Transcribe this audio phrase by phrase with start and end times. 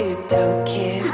[0.00, 1.04] too dope, kid.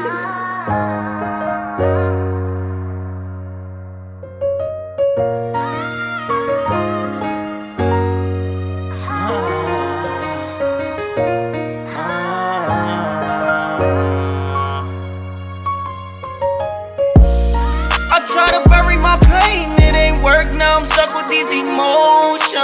[18.08, 20.76] I try to bury my pain, it ain't work now.
[20.76, 22.60] I'm stuck with these emotions.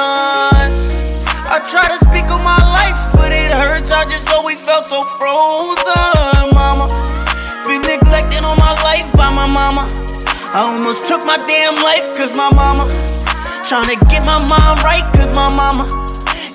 [1.51, 2.02] I try to
[10.55, 12.85] I almost took my damn life, cause my mama.
[13.65, 15.89] Tryna get my mind right, cause my mama.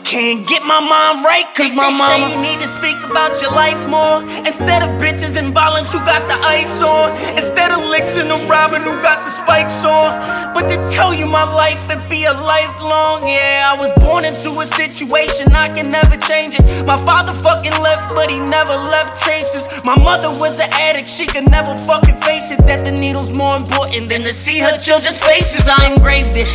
[0.06, 2.30] Can't get my mind right, cause my mama.
[2.30, 4.22] Say you need to speak about your life more.
[4.46, 7.10] Instead of bitches and violence who got the ice on.
[7.42, 10.14] Instead of licks and the robbing who got the spikes on.
[10.54, 13.28] But to tell you my life, it be a lifelong.
[13.28, 16.66] Yeah, I was born into a situation, I can never change it.
[16.86, 19.70] My father fucking left, but he never left traces.
[19.86, 22.66] My mother was an addict, she could never fucking face it.
[22.66, 25.70] That the needle's more important than to see her children's faces.
[25.70, 26.50] I engraved it.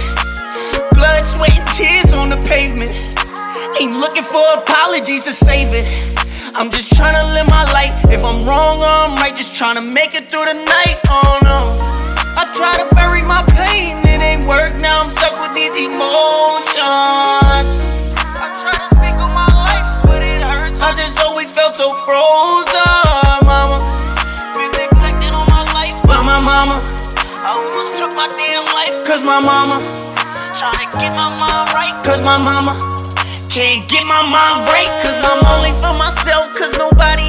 [0.98, 2.98] Blood, sweat, and tears on the pavement.
[3.78, 5.86] Ain't looking for apologies to save it.
[6.58, 7.94] I'm just trying to live my life.
[8.10, 10.98] If I'm wrong or I'm right, just trying to make it through the night.
[26.66, 26.78] Mama.
[27.42, 29.82] I almost took my damn life, cause my mama.
[30.54, 32.78] Tryna get my mind right, cause my mama.
[33.50, 37.21] Can't get my mind right, cause I'm only for myself, cause nobody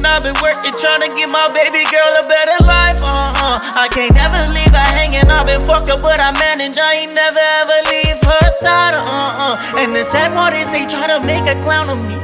[0.00, 3.00] reason I've been working, trying to give my baby girl a better life.
[3.02, 6.78] Uh uh, I can't never leave her hanging, I've been fucked up, but I manage,
[6.78, 8.94] I ain't never ever leave her side.
[8.94, 12.16] Uh uh, and the sad part is they try to make a clown of me.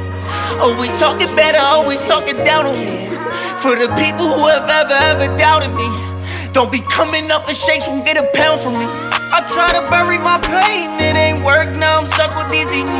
[0.59, 3.07] Always talking better, always talking down on me.
[3.61, 5.87] For the people who have ever, ever doubted me.
[6.53, 8.87] Don't be coming up and shakes, won't get a pound from me.
[9.29, 11.99] I try to bury my pain, it ain't work now.
[11.99, 12.96] I'm stuck with these emotions.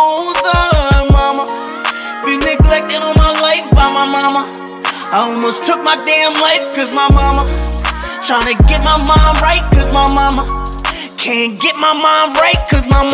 [0.00, 1.44] So frozen, mama.
[2.24, 4.42] Been neglected all my life by my mama.
[5.12, 7.44] I almost took my damn life, cause my mama.
[8.24, 10.44] Tryna get my mind right, cause my mama.
[11.18, 13.09] Can't get my mind right, cause my mama.